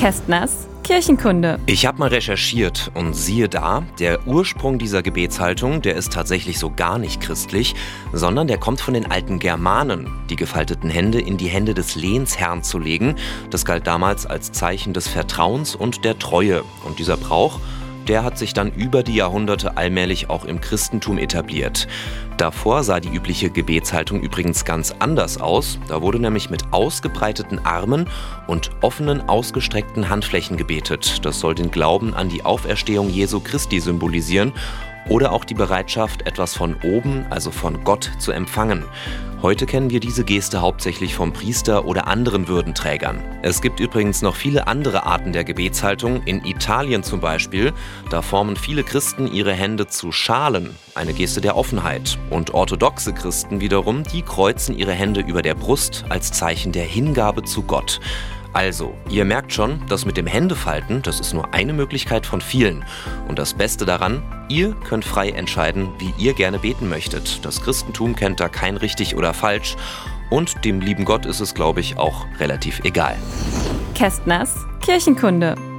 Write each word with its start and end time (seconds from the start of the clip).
Kästners 0.00 0.66
Kirchenkunde. 0.82 1.60
Ich 1.66 1.84
habe 1.84 1.98
mal 1.98 2.08
recherchiert 2.08 2.90
und 2.94 3.12
siehe 3.12 3.50
da, 3.50 3.82
der 3.98 4.26
Ursprung 4.26 4.78
dieser 4.78 5.02
Gebetshaltung, 5.02 5.82
der 5.82 5.94
ist 5.94 6.14
tatsächlich 6.14 6.58
so 6.58 6.72
gar 6.74 6.96
nicht 6.96 7.20
christlich, 7.20 7.74
sondern 8.14 8.48
der 8.48 8.56
kommt 8.56 8.80
von 8.80 8.94
den 8.94 9.10
alten 9.10 9.38
Germanen, 9.38 10.10
die 10.30 10.36
gefalteten 10.36 10.88
Hände 10.88 11.20
in 11.20 11.36
die 11.36 11.48
Hände 11.48 11.74
des 11.74 11.96
Lehnsherrn 11.96 12.62
zu 12.62 12.78
legen. 12.78 13.14
Das 13.50 13.66
galt 13.66 13.86
damals 13.86 14.24
als 14.24 14.52
Zeichen 14.52 14.94
des 14.94 15.06
Vertrauens 15.06 15.74
und 15.74 16.02
der 16.02 16.18
Treue. 16.18 16.62
Und 16.86 16.98
dieser 16.98 17.18
Brauch 17.18 17.60
der 18.10 18.24
hat 18.24 18.36
sich 18.36 18.54
dann 18.54 18.72
über 18.72 19.04
die 19.04 19.14
Jahrhunderte 19.14 19.76
allmählich 19.76 20.30
auch 20.30 20.44
im 20.44 20.60
Christentum 20.60 21.16
etabliert. 21.16 21.86
Davor 22.38 22.82
sah 22.82 22.98
die 22.98 23.08
übliche 23.08 23.50
Gebetshaltung 23.50 24.20
übrigens 24.20 24.64
ganz 24.64 24.92
anders 24.98 25.40
aus. 25.40 25.78
Da 25.86 26.02
wurde 26.02 26.18
nämlich 26.18 26.50
mit 26.50 26.64
ausgebreiteten 26.72 27.64
Armen 27.64 28.08
und 28.48 28.72
offenen, 28.80 29.28
ausgestreckten 29.28 30.08
Handflächen 30.08 30.56
gebetet. 30.56 31.24
Das 31.24 31.38
soll 31.38 31.54
den 31.54 31.70
Glauben 31.70 32.12
an 32.12 32.28
die 32.28 32.44
Auferstehung 32.44 33.10
Jesu 33.10 33.38
Christi 33.38 33.78
symbolisieren 33.78 34.54
oder 35.10 35.32
auch 35.32 35.44
die 35.44 35.54
Bereitschaft, 35.54 36.26
etwas 36.26 36.54
von 36.54 36.76
oben, 36.82 37.26
also 37.28 37.50
von 37.50 37.84
Gott, 37.84 38.10
zu 38.18 38.32
empfangen. 38.32 38.84
Heute 39.42 39.64
kennen 39.64 39.88
wir 39.88 40.00
diese 40.00 40.22
Geste 40.22 40.60
hauptsächlich 40.60 41.14
vom 41.14 41.32
Priester 41.32 41.86
oder 41.86 42.06
anderen 42.06 42.46
Würdenträgern. 42.46 43.22
Es 43.40 43.62
gibt 43.62 43.80
übrigens 43.80 44.20
noch 44.20 44.36
viele 44.36 44.66
andere 44.66 45.04
Arten 45.06 45.32
der 45.32 45.44
Gebetshaltung. 45.44 46.22
In 46.24 46.44
Italien 46.44 47.02
zum 47.02 47.20
Beispiel, 47.20 47.72
da 48.10 48.20
formen 48.20 48.54
viele 48.54 48.84
Christen 48.84 49.26
ihre 49.26 49.54
Hände 49.54 49.86
zu 49.86 50.12
Schalen, 50.12 50.76
eine 50.94 51.14
Geste 51.14 51.40
der 51.40 51.56
Offenheit. 51.56 52.18
Und 52.28 52.52
orthodoxe 52.52 53.14
Christen 53.14 53.62
wiederum, 53.62 54.04
die 54.04 54.20
kreuzen 54.20 54.76
ihre 54.76 54.92
Hände 54.92 55.20
über 55.22 55.40
der 55.40 55.54
Brust 55.54 56.04
als 56.10 56.32
Zeichen 56.32 56.72
der 56.72 56.84
Hingabe 56.84 57.42
zu 57.42 57.62
Gott. 57.62 57.98
Also, 58.52 58.94
ihr 59.08 59.24
merkt 59.24 59.52
schon, 59.52 59.80
das 59.88 60.04
mit 60.04 60.16
dem 60.16 60.26
Händefalten, 60.26 61.02
das 61.02 61.20
ist 61.20 61.32
nur 61.32 61.54
eine 61.54 61.72
Möglichkeit 61.72 62.26
von 62.26 62.40
vielen. 62.40 62.84
Und 63.28 63.38
das 63.38 63.54
Beste 63.54 63.84
daran, 63.84 64.22
ihr 64.48 64.72
könnt 64.72 65.04
frei 65.04 65.30
entscheiden, 65.30 65.88
wie 65.98 66.12
ihr 66.18 66.34
gerne 66.34 66.58
beten 66.58 66.88
möchtet. 66.88 67.44
Das 67.44 67.62
Christentum 67.62 68.16
kennt 68.16 68.40
da 68.40 68.48
kein 68.48 68.76
richtig 68.76 69.14
oder 69.14 69.34
falsch. 69.34 69.76
Und 70.30 70.64
dem 70.64 70.80
lieben 70.80 71.04
Gott 71.04 71.26
ist 71.26 71.40
es, 71.40 71.54
glaube 71.54 71.80
ich, 71.80 71.96
auch 71.96 72.26
relativ 72.38 72.80
egal. 72.84 73.16
Kästners 73.94 74.56
Kirchenkunde. 74.80 75.69